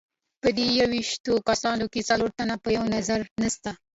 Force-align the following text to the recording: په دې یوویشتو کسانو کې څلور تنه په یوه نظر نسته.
په 0.41 0.49
دې 0.57 0.67
یوویشتو 0.79 1.33
کسانو 1.49 1.85
کې 1.93 2.07
څلور 2.09 2.29
تنه 2.39 2.55
په 2.63 2.69
یوه 2.75 2.87
نظر 2.95 3.19
نسته. 3.41 3.69